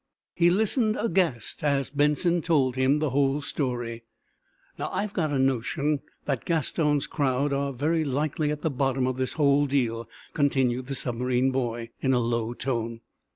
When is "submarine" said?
10.95-11.51